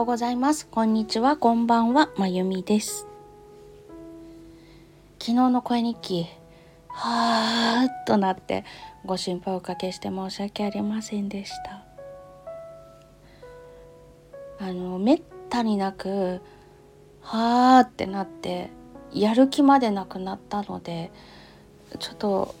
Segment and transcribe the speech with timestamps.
[0.00, 0.66] ようございます。
[0.66, 3.06] こんにちは、こんばんは、まゆみです。
[5.18, 6.26] 昨日の声日記、
[6.88, 8.64] はーっとなって
[9.04, 11.84] ご心配おかけして申し訳ありませんでした。
[14.58, 16.40] あの、めったになく、
[17.20, 18.70] はーってなって、
[19.12, 21.12] やる気までなくなったので、
[21.98, 22.54] ちょっと、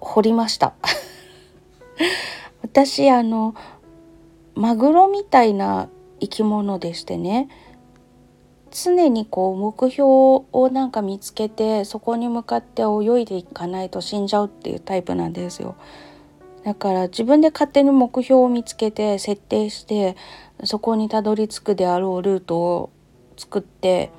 [0.00, 0.74] 掘りました。
[2.62, 3.54] 私、あの、
[4.58, 5.88] マグロみたいな
[6.20, 7.48] 生き物でしてね
[8.72, 15.76] 常にこう目標をなんか見つけてそこに向かって泳いでいかないと死んじゃうっていうタイプなんですよ。
[16.64, 20.16] だから自分で勝手に目標を見つけて設定して
[20.64, 22.90] そこにたどり着くであろうルートを
[23.36, 24.10] 作って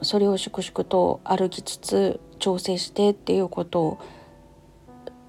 [0.00, 3.98] それを粛々と歩きつつ調整してっていうことを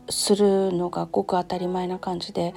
[0.09, 2.55] するのがごく当たり前な感じで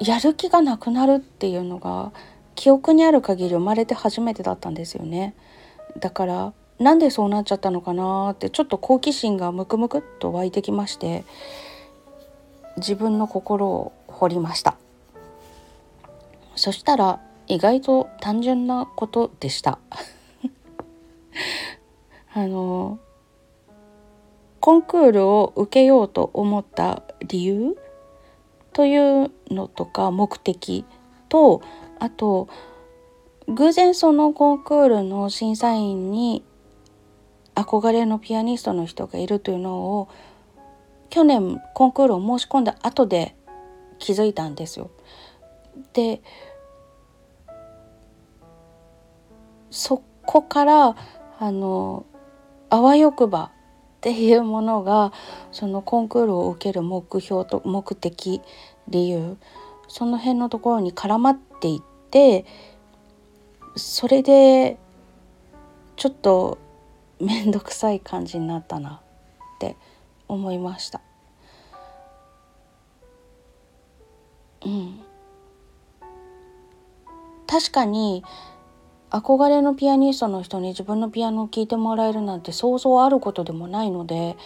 [0.00, 2.12] やる気がなくなるっていうのが
[2.54, 5.34] 記憶にある限り生まれて初めてだったんですよね。
[5.98, 11.24] だからなんでそうなっちゃったのかなってちょっと好奇心がムクムクっと湧いてきまして
[12.76, 14.76] 自分の心を掘りました。
[16.56, 19.78] そしたら意外と単純なことでした。
[22.34, 22.98] あの
[24.60, 27.76] コンクールを受けようと思った理由
[28.72, 30.84] というのとか目的
[31.28, 31.62] と
[31.98, 32.48] あと
[33.48, 36.44] 偶然そのコンクールの審査員に
[37.54, 40.08] 憧れのピアニストの人がいるというのを
[41.10, 43.36] 去年コンクールを申し込んだ後で
[43.98, 44.90] 気づいたんですよ。
[45.92, 46.22] で
[49.70, 50.96] そこから
[51.38, 52.06] あの
[52.70, 53.50] あわよくば
[54.02, 55.12] っていうものが
[55.52, 58.42] そのコンクールを受ける目標と目的
[58.88, 59.36] 理由
[59.86, 62.44] その辺のところに絡まっていって
[63.76, 64.76] それで
[65.94, 66.58] ちょっと
[67.20, 69.02] 面倒くさい感じになったな
[69.54, 69.76] って
[70.26, 71.00] 思いました。
[74.66, 75.00] うん、
[77.46, 78.24] 確かに
[79.12, 84.36] 憧れのピアニストの人に自分のピアノを聴いてもらえるなんて想像あることでもないので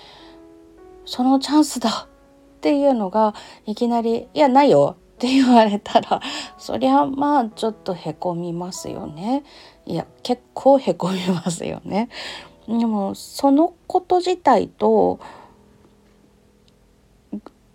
[1.04, 3.34] そのチャンスだっていうのが
[3.65, 6.21] いきなり「いやないよ」って言われたら
[6.59, 9.44] そりゃまあちょっとへこみますよね。
[9.87, 12.09] いや結構へこみますよね。
[12.66, 15.21] でもそのこと自体と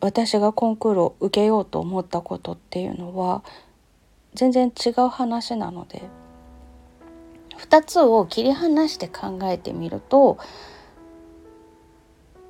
[0.01, 3.43] 私がコンクールを受けようと思ったことっていうのは
[4.33, 6.20] 全然違う話なので。
[7.61, 10.37] 2つを切り離して考えてみると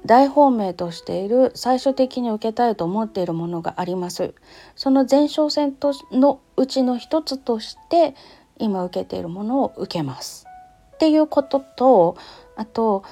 [0.05, 4.33] 大本命としている最終的に受けたいと思っているものがあります。
[4.75, 8.15] その前哨戦とのうちの一つとして
[8.57, 10.47] 今受けているものを受けます。
[10.95, 12.17] っていうことと
[12.55, 13.03] あと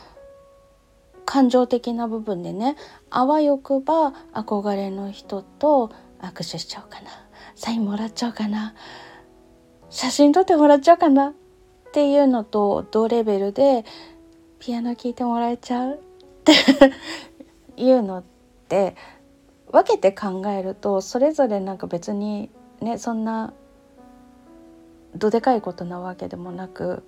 [1.25, 2.75] 感情的な部分でね
[3.11, 7.09] あわよくば憧れの人と握手しちゃおうかな
[7.55, 8.73] サインもらっちゃおうかな
[9.91, 11.33] 写真撮ってもらっちゃおうかな
[11.89, 13.83] っていうのと同レベルで
[14.59, 15.95] ピアノ聴いてもらえちゃう？
[15.95, 15.97] っ
[16.43, 16.53] て
[17.77, 18.23] いうのっ
[18.67, 18.95] て
[19.71, 22.49] 分けて考えるとそれぞれなんか別に
[22.81, 23.53] ねそんな
[25.15, 27.03] どでかいことなわけでもなく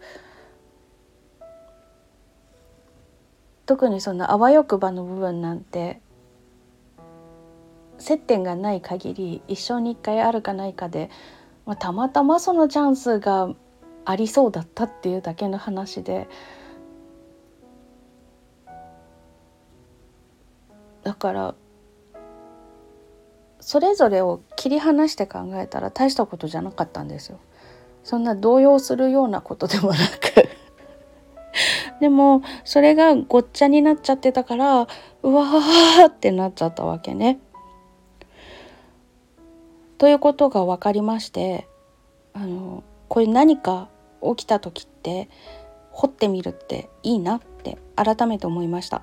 [3.67, 6.01] 特にそのあわよくばの部分なんて
[7.99, 11.11] 接点がない限り一生に一回あるかないかで、
[11.67, 13.53] まあ、たまたまそのチャンスが
[14.05, 16.27] ありそうだったっていうだけの話で
[21.03, 21.55] だから
[23.59, 27.39] それぞれを切り離して考えたら大したことじゃなかったんですよ。
[28.03, 30.49] そんな動揺するようなことでもなく
[32.01, 34.87] でもそれがごっちゃになっちゃってたから
[35.21, 37.39] うわーってなっちゃったわけね。
[39.99, 41.67] ということが分かりまして
[42.33, 43.89] あのこれ何か
[44.23, 45.27] 起きた時って
[45.91, 49.01] 掘ってみるっていいなって改めて思いました。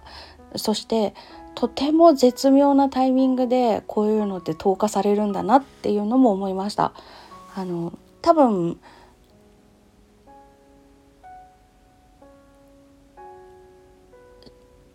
[0.56, 1.12] そして
[1.54, 6.94] とても絶妙なタイミングでこういうのって投下されるんだなっていうのも思いました。
[7.54, 8.80] あの多分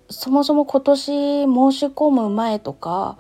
[0.10, 3.20] そもそも今年申し込む前とか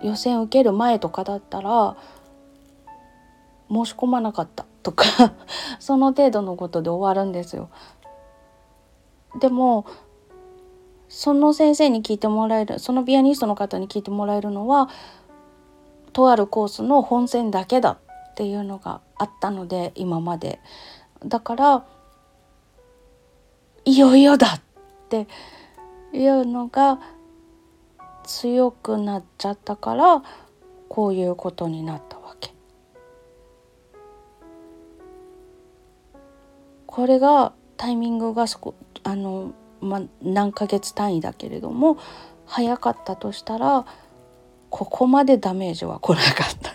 [0.00, 1.96] 予選受ける前とかだったら
[3.70, 5.04] 申し込まなかったとか
[5.80, 7.68] その程度のことで終わるんですよ。
[9.40, 9.86] でも
[11.08, 14.88] その先生に聞いてもらえるそのピアニストの方に聞いてもらえるのは
[16.12, 17.98] とあるコースの本線だけだ
[18.32, 20.60] っていうのがあったので今まで
[21.24, 21.84] だから
[23.84, 24.60] いよいよだっ
[25.08, 25.28] て
[26.12, 27.00] いうのが
[28.24, 30.22] 強くなっちゃったから
[30.88, 32.18] こういうことになった
[36.94, 41.98] これがタイミングがそこあの、まあ、何ヶ月単位だけれども
[42.46, 43.84] 早かったとしたら
[44.70, 46.70] ここまでダメージは来なかった。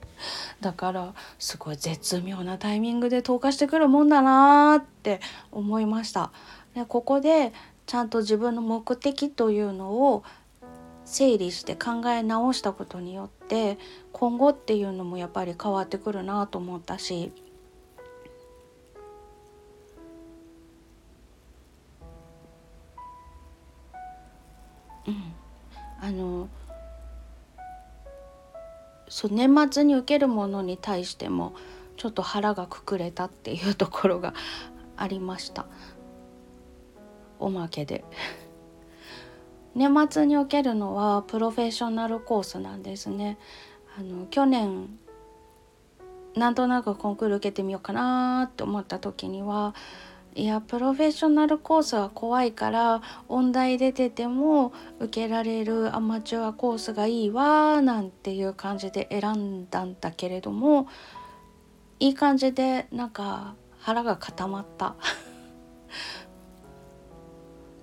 [0.66, 5.20] だからすごい絶妙なタイミングで投下してくるもんだなって
[5.52, 6.32] 思いました。
[6.74, 7.52] でここで
[7.84, 10.22] ちゃんと自分の目的というのを
[11.04, 13.76] 整理して考え直したことによって
[14.12, 17.30] 今後っていうのもやっぱり変わってくるなと思ったし
[29.10, 31.52] そう年末に受けるものに対しても
[31.96, 34.32] ちょっと腹がくくれたっていうところが
[34.96, 35.66] ありました。
[37.38, 38.04] おまけで。
[39.74, 43.38] 年末に受けるのはプロフェッショナルコースなんですね。
[43.98, 44.98] あの去年
[46.36, 49.74] なんとなくコンクール受けてみようかなって思った時には
[50.34, 60.86] いやプロフェッショナルコースは怖いから音大出てても受けられるアマチュアコースがいいわなんていう感じで選んだんだけれども
[61.98, 64.94] いい感じでなんか腹が固まった。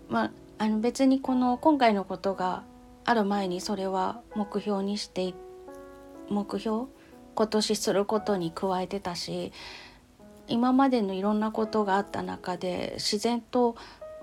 [0.07, 2.63] まああの別にこの今回のことが
[3.03, 5.33] ある前にそれは目標にして
[6.29, 6.85] 目標
[7.35, 9.51] 今年することに加えてたし
[10.47, 13.75] 今までのいろんなことがあった中で自然と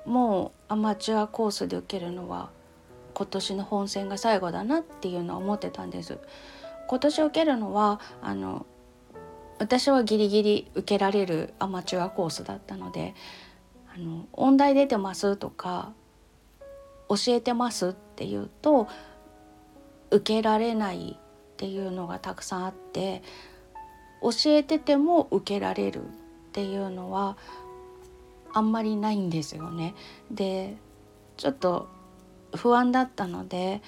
[0.04, 2.50] もうアマチュアコースで受けるのは
[3.14, 6.18] 今年の本戦が最後だなっていうのは思ってたんです。
[6.88, 8.66] 今年受けるのはあの
[9.58, 13.14] 私はギリギリ受けられるアマチュアコースだったので
[13.94, 15.92] 「あの音大出てます」とか
[17.08, 18.88] 「教えてます」って言うと
[20.10, 23.22] 受けられないっていうのがたくさんあって
[24.24, 26.08] 教えてても受けられるっ
[26.52, 27.36] ていうのは
[28.54, 29.94] あんまりないんですよね。
[30.30, 30.76] で
[31.36, 31.88] ちょっと
[32.54, 33.82] 不安だったので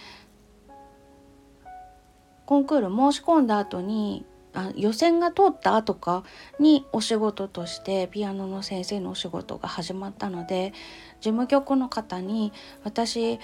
[2.44, 6.24] コンクール申し込んだ後にあ予選が通った後か
[6.58, 10.72] にお仕事としてピアノの先生のお仕事が始まったので
[11.20, 12.52] 事務局の方に
[12.82, 13.38] 私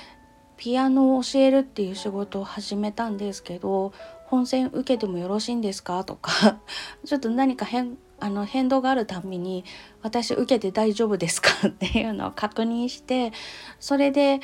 [0.57, 3.93] ピアノを教えるっていう仕事を始めたんですけど
[4.33, 6.59] 本選受けてもよろしいんですか?」とか
[7.05, 9.65] ちょっと何か変あの変動があるたびに
[10.01, 13.33] 「私受けて大丈夫ですか?」っていうのを確認して
[13.79, 14.41] それで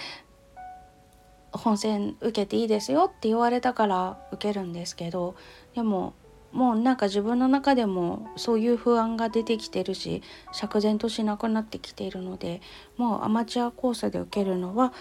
[1.52, 5.34] 本選受けていいですよって言われたから受けるんですけど
[5.74, 6.12] でも
[6.52, 12.60] もうなんか自分の中でもそういう不安が出てきてるし釈然としなくなってきているので
[12.98, 14.92] もうアマチュアコースで受けるのは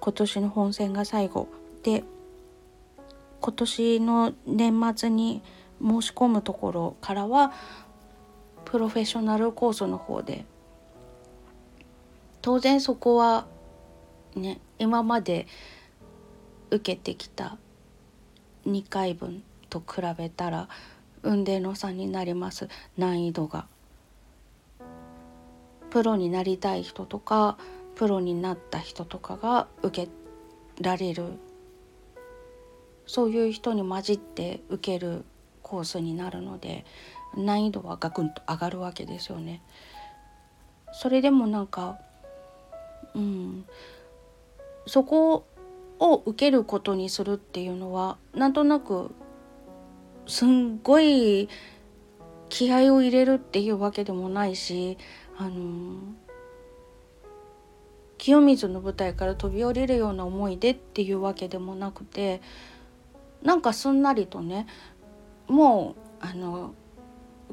[0.00, 1.48] 今年の本選が最後
[1.82, 2.04] で
[3.44, 5.42] 今年の年末に
[5.78, 7.52] 申し込むところからは
[8.64, 10.46] プロフェッショナルコースの方で
[12.40, 13.46] 当然そこは
[14.34, 15.46] ね今まで
[16.70, 17.58] 受けてきた
[18.66, 20.70] 2回分と比べたら
[21.22, 23.66] 運命の差になります難易度が。
[25.90, 27.58] プロになりたい人とか
[27.94, 31.24] プロになった人とかが受けられる
[33.06, 35.24] そういう人に混じって受ける
[35.62, 36.84] コースになるので
[37.36, 39.62] 難易度はガクンと上がるわけですよね。
[40.92, 41.98] それでもなんか
[43.14, 43.64] うん
[44.86, 45.46] そこ
[45.98, 49.14] を受けることにするっていうのはなんとなく
[50.26, 51.48] すんごい
[52.48, 54.98] 気合を入れるっていうわけでもないし
[55.36, 55.96] あの
[58.18, 62.40] 清水の舞台から飛び降りるような思いでっていうわけでもなくて
[63.44, 64.66] なんかすんなりとね
[65.46, 66.74] もうあの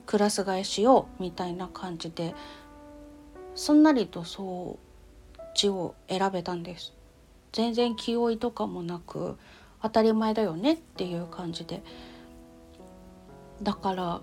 [0.06, 2.34] クラス替えしようみたいな感じで
[3.54, 4.80] すんなりとそ
[5.38, 6.94] う字を選べたんです。
[7.52, 9.38] 全然気負いとかもなく
[9.82, 11.84] 当たり前だよねっていう感じで。
[13.62, 14.22] だから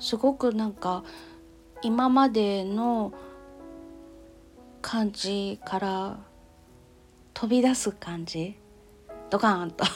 [0.00, 1.04] すごくなんか
[1.82, 3.12] 今までの
[4.80, 6.18] 感じから
[7.34, 8.56] 飛び出す感じ
[9.30, 9.84] ドカーンと。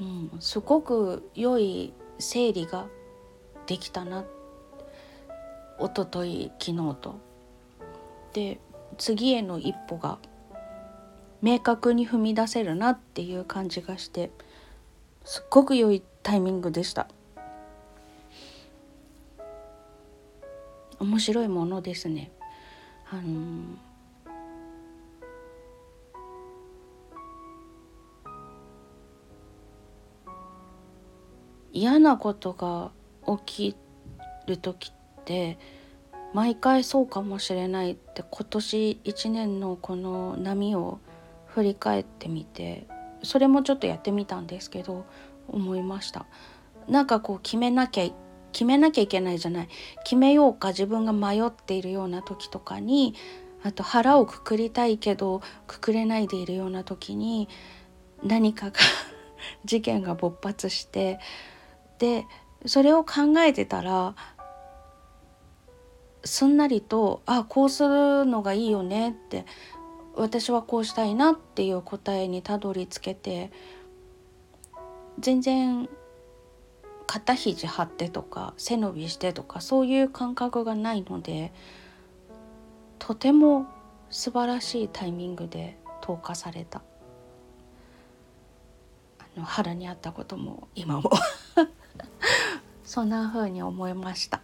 [0.00, 2.86] うん、すごく良い整理が
[3.66, 4.24] できたな。
[5.78, 7.14] 一昨日昨日と。
[8.32, 8.60] で
[8.98, 10.18] 次への一歩が
[11.40, 14.30] 明確に踏み出せるなっていう感じがして
[15.24, 17.08] すっごく良いタイミングでした。
[20.98, 22.30] 面白いものですね。
[23.10, 23.85] あのー
[31.76, 32.90] 嫌なことが
[33.44, 33.76] 起き
[34.46, 35.58] る時って
[36.32, 41.00] 毎回そうかもしれないって今年1年のこの波を
[41.48, 42.86] 振り返ってみて
[43.22, 45.04] それもちょっとやってみたんですけど
[45.48, 46.24] 思いました。
[46.88, 48.08] なんかこう決めなきゃ
[48.52, 49.68] 決めなきゃいけないじゃない。
[50.02, 53.14] 決めようか自分が迷っているような時とかに
[53.62, 57.50] あと腹をくくりたいけどくくれないでいるような時に
[58.22, 58.72] 何かが
[59.66, 61.20] 事件が勃発して
[61.98, 62.26] で
[62.66, 64.14] それを考えてたら
[66.24, 69.46] すんなりと「あこうするのがいいよね」って
[70.14, 73.52] 私はこうしたいなっていう答えにたどり着けて
[75.18, 75.88] 全然
[77.06, 81.52] 肩肘張ってとか背伸びしてとかそういう感覚がないので
[82.98, 83.66] とても
[84.10, 86.82] 素晴らしいタイミングで投下された。
[89.18, 91.10] あの腹にあったことも今も。
[92.84, 94.40] そんな風に思いました。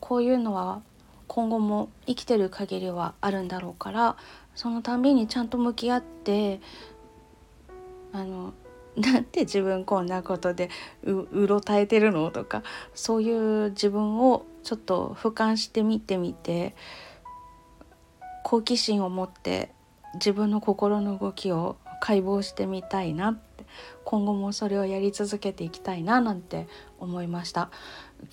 [0.00, 0.82] こういうのは
[1.28, 4.16] 今後も生きてる限りはあるんだろうから
[4.56, 6.60] そのたんびにちゃんと向き合って
[8.12, 8.52] あの
[8.96, 10.68] なんで自分こんなことで
[11.04, 16.74] うろたえてるのとかそういう自分をちょっと俯瞰してみてみて
[18.42, 19.70] 好奇心を持って
[20.14, 23.64] 自分の心の動きを解剖してみたいなって
[24.04, 26.66] 今後もそれをやり続けていきたいななんて
[26.98, 27.70] 思いました。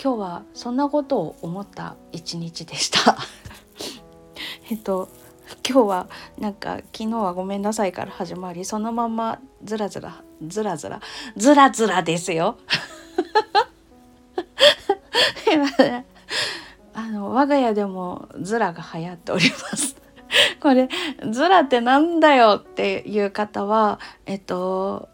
[0.01, 3.17] 今日はそんなことを思った一日でした。
[4.71, 5.09] えっと
[5.67, 6.09] 今日は
[6.39, 11.01] なんか昨日はごめんなさいから始まりそのままずらずらずらずら
[11.35, 12.57] ずらずらですよ。
[16.93, 20.06] あの我が家でもズラが流行っております。
[20.61, 20.89] これ
[21.31, 25.09] ズラってなんだよっていう方はえっと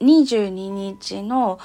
[0.00, 1.58] 22日の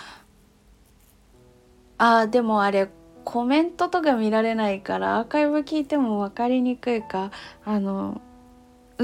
[1.97, 2.89] あでもあれ
[3.23, 7.31] コメントとか見られないからアーカイブ聞いても分かりにくいか
[7.63, 8.21] あの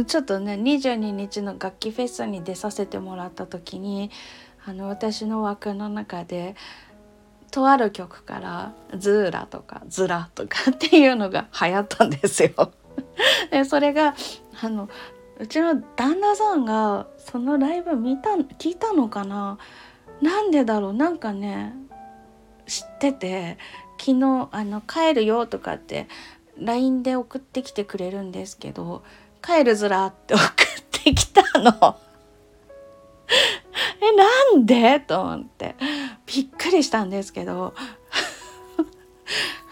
[0.07, 4.11] ちょっとね22日の楽器フェスに出させてもらった時に
[4.65, 6.55] あの私の枠の中で
[7.51, 12.71] とある曲から「ズーラ」とか「ズラ」とかっていうのが流行ったんですよ。
[13.51, 14.15] でそれが
[14.61, 14.89] あの
[15.39, 19.57] うちの旦那さんがそのライブ見た聞いたのかな？
[20.21, 20.93] なんでだろう？
[20.93, 21.73] なんかね
[22.67, 23.57] 知ってて
[23.99, 26.07] 昨日あの帰るよとかって
[26.57, 29.03] LINE で送ってきてくれるんですけど
[29.41, 30.47] 帰るずらって送っ
[30.91, 31.97] てきたの。
[34.01, 34.99] えなんで？
[34.99, 35.75] と思って。
[36.25, 37.73] びっくりしたんですけど。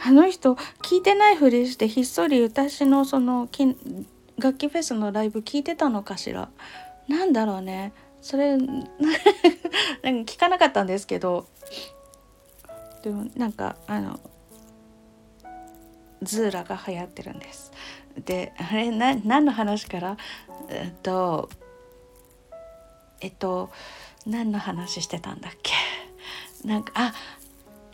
[0.08, 3.50] あの人聞いてないふりしてひっそり私のその
[4.38, 6.48] 楽器フェスのライブ聞いてたのかしら？
[7.10, 7.92] なんだろうね。
[8.22, 8.84] それ なん
[10.26, 11.46] か聞かなかったんですけど。
[13.04, 14.20] でもなんかあの
[16.24, 17.74] ズーラが流行ってるんです。
[18.24, 20.16] であれな何の話から？
[20.70, 21.50] えっと
[23.20, 23.72] えっと
[24.26, 25.74] 何の話してたんだっけ？
[26.66, 27.14] なんかあ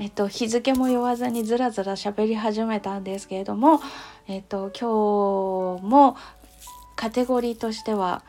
[0.03, 3.79] えっと日付も言わずにずらずら喋り始めたんですけれども
[4.27, 6.17] えっと今日も
[6.97, 8.21] カテゴリーとしては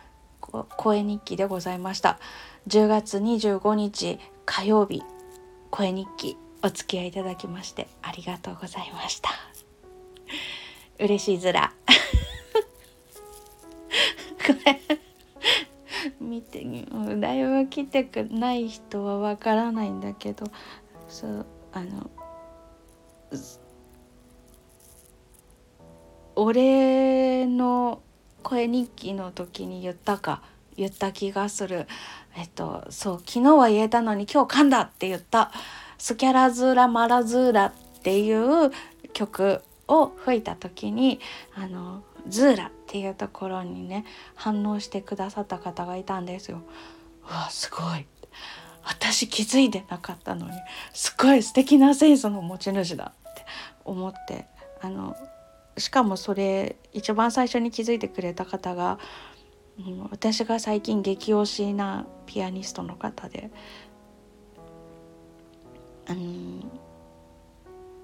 [0.77, 2.21] 声日記でございました。
[2.69, 5.03] 10月25日火曜日
[5.73, 9.31] 声日記お付き合いいただきましてありがとうございました。
[11.01, 11.73] 嬉しいずら。
[14.47, 14.81] これ
[16.21, 16.65] 見て
[17.19, 20.47] ライブ来てくない人はわからないんだけど
[21.09, 21.47] そう。
[21.75, 22.09] あの
[26.37, 28.01] 俺の
[28.45, 30.43] 声日記の時に言ったか
[30.77, 31.87] 言った気がする。
[32.37, 35.51] えっとそう昨日は言えたのに今日噛んだって言った。
[35.99, 38.71] スキャラズーラマラズーラっていう
[39.13, 41.21] 曲を吹いた時に
[41.55, 44.05] あのズーラっていうところにね
[44.35, 46.63] 反応してくださった方がいたんですよ。
[47.29, 48.07] うわすごい。
[48.85, 50.53] 私気づいてなかったのに
[50.93, 53.45] すごい素敵なセンスの持ち主だって
[53.85, 54.47] 思って
[54.81, 55.17] あの
[55.79, 58.99] しかもそれ一番最初に気づいてくれた方が、
[59.79, 63.51] うん、私が最近激推しなピアニストの方で
[66.07, 66.21] あの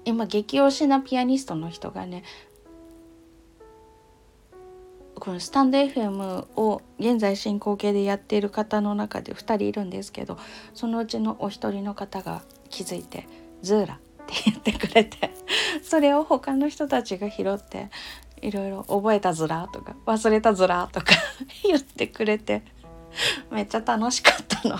[0.03, 2.23] 今激推しなピアニストの人がね
[5.21, 10.39] このスタンド FM を現在進行形でやっている方の中で2人いるんですけど
[10.73, 13.27] そのうちのお一人の方が気づいて
[13.61, 15.29] 「ズーラ」って言ってくれて
[15.85, 17.91] それを他の人たちが拾って
[18.41, 21.13] いろいろ覚えたズラとか忘れたズラとか
[21.65, 22.63] 言ってくれて
[23.51, 24.79] めっちゃ楽しかったの。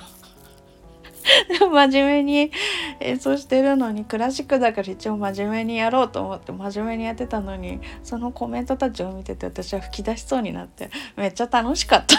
[1.60, 2.52] 真面目に
[3.00, 12.18] 演奏してるのにクラシックだから一応真面目にやろうと思って真面目にやってたのにそのコメントたちを見てて私は吹き出しそうになってめっちゃ楽しかった。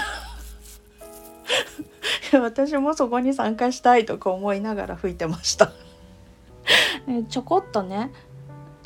[2.41, 5.73] 私もそこに参加したいとか思いながら吹いてました。
[7.29, 8.11] ちょこっとね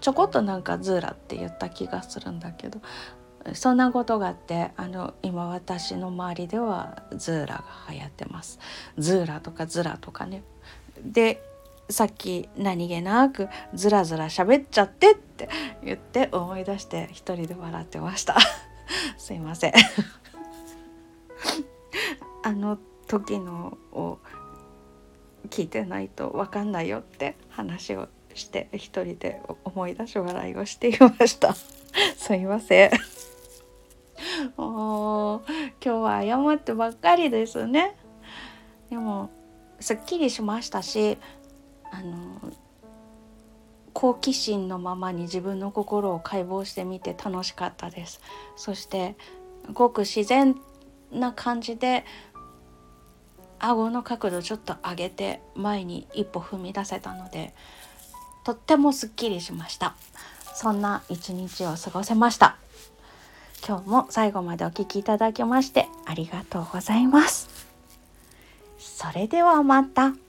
[0.00, 2.80] ちょこっとなんかズーラって言った気がするんだけど
[3.54, 8.58] そんなことがあってあの今私の周りではズーラが流行ってます。
[8.98, 10.42] ズーラとかズラとかね。
[11.02, 11.42] で
[11.88, 15.48] さっき何気なくズラズラ喋っちゃってって
[15.84, 18.36] 言って思い出して一人で笑ってました。
[19.18, 19.72] すいません。
[22.42, 24.18] あの時のを
[25.48, 31.54] 聞いてないと分かんないよって話をして一人で思い出し笑いをしていました。
[32.16, 32.90] すいません。
[34.56, 35.42] もう
[35.84, 37.96] 今日は謝ってばっかりですね。
[38.90, 39.30] でも
[39.80, 41.18] すっきりしましたし
[41.90, 42.40] あの
[43.92, 48.20] 好奇心のままに自分の心を解剖してみて楽しかったです。
[48.56, 49.16] そして
[49.72, 50.56] ごく自然
[51.10, 52.04] な感じで
[53.58, 57.54] 顎の角度ちょっと上げて前に一歩踏み出せたので
[58.44, 59.96] とってもすっきりしました。
[60.54, 62.56] そんな一日を過ごせました。
[63.66, 67.48] 今日も最後までお聴きいただきましてありがとうございます
[68.78, 70.25] それではまた。